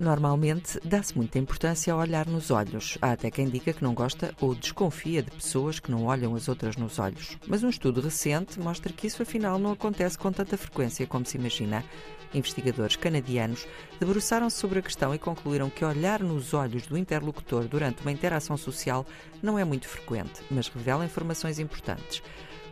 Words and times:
Normalmente 0.00 0.80
dá-se 0.82 1.14
muita 1.14 1.38
importância 1.38 1.92
ao 1.92 1.98
olhar 1.98 2.26
nos 2.26 2.50
olhos. 2.50 2.96
Há 3.02 3.12
até 3.12 3.30
quem 3.30 3.50
diga 3.50 3.74
que 3.74 3.84
não 3.84 3.92
gosta 3.92 4.34
ou 4.40 4.54
desconfia 4.54 5.22
de 5.22 5.30
pessoas 5.30 5.78
que 5.78 5.90
não 5.90 6.04
olham 6.04 6.34
as 6.34 6.48
outras 6.48 6.74
nos 6.74 6.98
olhos. 6.98 7.36
Mas 7.46 7.62
um 7.62 7.68
estudo 7.68 8.00
recente 8.00 8.58
mostra 8.58 8.94
que 8.94 9.06
isso 9.06 9.22
afinal 9.22 9.58
não 9.58 9.72
acontece 9.72 10.16
com 10.16 10.32
tanta 10.32 10.56
frequência 10.56 11.06
como 11.06 11.26
se 11.26 11.36
imagina. 11.36 11.84
Investigadores 12.32 12.96
canadianos 12.96 13.68
debruçaram-se 13.98 14.56
sobre 14.56 14.78
a 14.78 14.82
questão 14.82 15.14
e 15.14 15.18
concluíram 15.18 15.68
que 15.68 15.84
olhar 15.84 16.20
nos 16.20 16.54
olhos 16.54 16.86
do 16.86 16.96
interlocutor 16.96 17.68
durante 17.68 18.00
uma 18.00 18.12
interação 18.12 18.56
social 18.56 19.04
não 19.42 19.58
é 19.58 19.64
muito 19.64 19.86
frequente, 19.86 20.40
mas 20.50 20.68
revela 20.68 21.04
informações 21.04 21.58
importantes. 21.58 22.22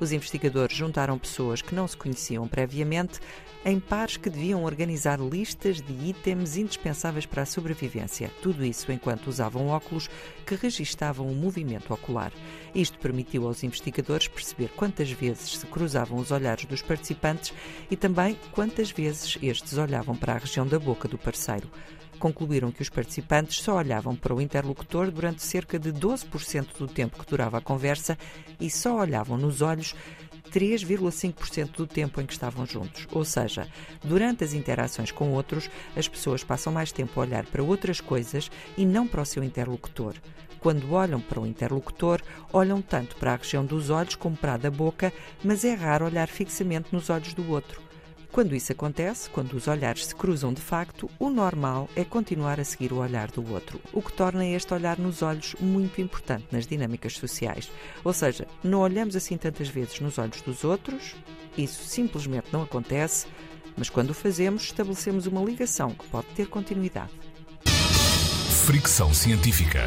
Os 0.00 0.12
investigadores 0.12 0.76
juntaram 0.76 1.18
pessoas 1.18 1.60
que 1.60 1.74
não 1.74 1.86
se 1.88 1.96
conheciam 1.96 2.46
previamente 2.46 3.20
em 3.64 3.80
pares 3.80 4.16
que 4.16 4.30
deviam 4.30 4.64
organizar 4.64 5.18
listas 5.18 5.80
de 5.80 5.92
itens 6.08 6.56
indispensáveis 6.56 7.26
para 7.26 7.42
a 7.42 7.46
sobrevivência. 7.46 8.30
Tudo 8.40 8.64
isso 8.64 8.90
enquanto 8.92 9.26
usavam 9.26 9.68
óculos 9.68 10.08
que 10.46 10.54
registavam 10.54 11.26
o 11.26 11.34
movimento 11.34 11.92
ocular. 11.92 12.32
Isto 12.74 12.98
permitiu 12.98 13.46
aos 13.46 13.64
investigadores 13.64 14.28
perceber 14.28 14.70
quantas 14.76 15.10
vezes 15.10 15.58
se 15.58 15.66
cruzavam 15.66 16.18
os 16.18 16.30
olhares 16.30 16.64
dos 16.64 16.82
participantes 16.82 17.52
e 17.90 17.96
também 17.96 18.38
quantas 18.52 18.90
vezes 18.90 19.36
estes 19.42 19.76
olhavam 19.76 20.14
para 20.14 20.34
a 20.34 20.38
região 20.38 20.66
da 20.66 20.78
boca 20.78 21.08
do 21.08 21.18
parceiro 21.18 21.68
concluíram 22.18 22.70
que 22.70 22.82
os 22.82 22.88
participantes 22.88 23.62
só 23.62 23.76
olhavam 23.76 24.14
para 24.14 24.34
o 24.34 24.40
interlocutor 24.40 25.10
durante 25.10 25.42
cerca 25.42 25.78
de 25.78 25.92
12% 25.92 26.76
do 26.78 26.86
tempo 26.86 27.18
que 27.18 27.30
durava 27.30 27.58
a 27.58 27.62
conversa 27.62 28.18
e 28.60 28.70
só 28.70 28.96
olhavam 28.98 29.38
nos 29.38 29.62
olhos 29.62 29.94
3,5% 30.50 31.70
do 31.76 31.86
tempo 31.86 32.20
em 32.20 32.26
que 32.26 32.32
estavam 32.32 32.66
juntos. 32.66 33.06
Ou 33.12 33.24
seja, 33.24 33.68
durante 34.02 34.44
as 34.44 34.52
interações 34.52 35.12
com 35.12 35.32
outros, 35.32 35.70
as 35.96 36.08
pessoas 36.08 36.42
passam 36.42 36.72
mais 36.72 36.90
tempo 36.90 37.20
a 37.20 37.24
olhar 37.24 37.46
para 37.46 37.62
outras 37.62 38.00
coisas 38.00 38.50
e 38.76 38.84
não 38.84 39.06
para 39.06 39.22
o 39.22 39.26
seu 39.26 39.44
interlocutor. 39.44 40.14
Quando 40.60 40.92
olham 40.92 41.20
para 41.20 41.40
o 41.40 41.46
interlocutor, 41.46 42.20
olham 42.52 42.82
tanto 42.82 43.16
para 43.16 43.32
a 43.32 43.36
região 43.36 43.64
dos 43.64 43.90
olhos 43.90 44.16
como 44.16 44.36
para 44.36 44.54
a 44.54 44.56
da 44.56 44.70
boca, 44.70 45.12
mas 45.42 45.64
é 45.64 45.74
raro 45.74 46.04
olhar 46.04 46.26
fixamente 46.26 46.88
nos 46.92 47.10
olhos 47.10 47.32
do 47.32 47.48
outro. 47.50 47.87
Quando 48.30 48.54
isso 48.54 48.70
acontece, 48.72 49.30
quando 49.30 49.54
os 49.54 49.66
olhares 49.66 50.06
se 50.06 50.14
cruzam 50.14 50.52
de 50.52 50.60
facto, 50.60 51.10
o 51.18 51.30
normal 51.30 51.88
é 51.96 52.04
continuar 52.04 52.60
a 52.60 52.64
seguir 52.64 52.92
o 52.92 52.98
olhar 52.98 53.30
do 53.30 53.52
outro, 53.52 53.80
o 53.92 54.02
que 54.02 54.12
torna 54.12 54.44
este 54.44 54.72
olhar 54.74 54.98
nos 54.98 55.22
olhos 55.22 55.54
muito 55.58 56.00
importante 56.00 56.46
nas 56.52 56.66
dinâmicas 56.66 57.14
sociais. 57.14 57.70
Ou 58.04 58.12
seja, 58.12 58.46
não 58.62 58.80
olhamos 58.80 59.16
assim 59.16 59.36
tantas 59.36 59.68
vezes 59.68 59.98
nos 60.00 60.18
olhos 60.18 60.40
dos 60.42 60.62
outros, 60.62 61.16
isso 61.56 61.82
simplesmente 61.84 62.52
não 62.52 62.62
acontece, 62.62 63.26
mas 63.76 63.88
quando 63.88 64.10
o 64.10 64.14
fazemos, 64.14 64.64
estabelecemos 64.64 65.26
uma 65.26 65.42
ligação 65.42 65.90
que 65.90 66.06
pode 66.06 66.26
ter 66.28 66.48
continuidade. 66.48 67.12
Fricção 68.66 69.14
científica. 69.14 69.80